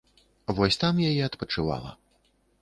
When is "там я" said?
0.83-1.11